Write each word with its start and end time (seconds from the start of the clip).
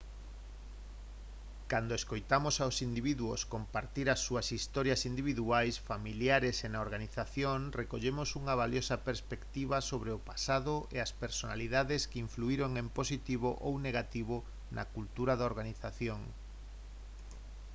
cando 1.71 1.93
escoitamos 1.99 2.55
aos 2.63 2.77
individuos 2.89 3.41
compartir 3.55 4.07
as 4.09 4.23
súas 4.27 4.47
historias 4.57 5.01
individuais 5.11 5.75
familiares 5.89 6.55
e 6.65 6.67
na 6.73 6.83
organización 6.87 7.59
recollemos 7.81 8.29
unha 8.41 8.55
valiosa 8.61 8.95
perspectiva 9.09 9.77
sobre 9.89 10.09
o 10.17 10.23
pasado 10.29 10.73
e 10.95 10.97
as 11.05 11.11
personalidades 11.23 12.01
que 12.09 12.21
influíron 12.25 12.71
en 12.81 12.87
positivo 12.99 13.49
ou 13.67 13.73
negativo 13.87 14.35
na 14.75 14.83
cultura 14.95 15.33
da 15.35 15.47
organización 15.51 16.19